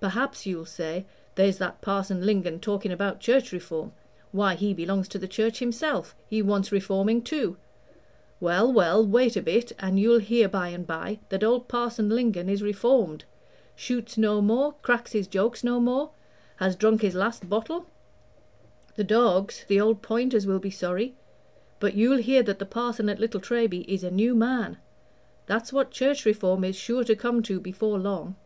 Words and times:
Perhaps 0.00 0.46
you'll 0.46 0.64
say, 0.64 1.04
'There's 1.34 1.58
that 1.58 1.82
Parson 1.82 2.24
Lingon 2.24 2.60
talking 2.60 2.90
about 2.90 3.20
Church 3.20 3.52
Reform 3.52 3.92
why, 4.32 4.54
he 4.54 4.72
belongs 4.72 5.06
to 5.08 5.18
the 5.18 5.28
Church 5.28 5.58
himself 5.58 6.16
he 6.30 6.40
wants 6.40 6.72
reforming 6.72 7.20
too.' 7.20 7.58
Well, 8.40 8.72
well, 8.72 9.06
wait 9.06 9.36
a 9.36 9.42
bit, 9.42 9.72
and 9.78 10.00
you'll 10.00 10.20
hear 10.20 10.48
by 10.48 10.68
and 10.68 10.86
by 10.86 11.18
that 11.28 11.44
old 11.44 11.68
Parson 11.68 12.08
Lingon 12.08 12.48
is 12.48 12.62
reformed 12.62 13.26
shoots 13.74 14.16
no 14.16 14.40
more, 14.40 14.72
cracks 14.80 15.12
his 15.12 15.26
joke 15.26 15.62
no 15.62 15.78
more, 15.78 16.08
has 16.56 16.74
drunk 16.74 17.02
his 17.02 17.14
last 17.14 17.46
bottle: 17.46 17.84
the 18.94 19.04
dogs, 19.04 19.66
the 19.68 19.78
old 19.78 20.00
pointers, 20.00 20.46
will 20.46 20.58
be 20.58 20.70
sorry; 20.70 21.14
but 21.80 21.92
you'll 21.92 22.16
hear 22.16 22.42
that 22.42 22.58
the 22.58 22.64
Parson 22.64 23.10
at 23.10 23.20
Little 23.20 23.40
Treby 23.42 23.82
is 23.86 24.02
a 24.02 24.10
new 24.10 24.34
man. 24.34 24.78
That's 25.44 25.70
what 25.70 25.90
Church 25.90 26.24
Reform 26.24 26.64
is 26.64 26.76
sure 26.76 27.04
to 27.04 27.14
come 27.14 27.42
to 27.42 27.60
before 27.60 27.98
long. 27.98 28.36